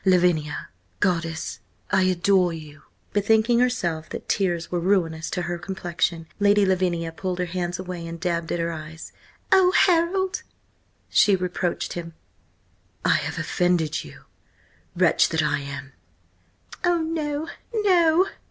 [0.03, 0.69] "Lavinia!
[0.99, 1.59] Goddess!
[1.91, 2.81] I adore you!"
[3.13, 8.07] Bethinking herself that tears were ruinous to her complexion, Lady Lavinia pulled her hands away
[8.07, 9.13] and dabbed at her eyes.
[9.51, 10.41] "Oh, Harold!"
[11.07, 12.15] she reproached him.
[13.05, 14.23] "I have offended you!
[14.95, 15.93] Wretch that I am—"
[16.83, 18.25] "Oh, no, no!"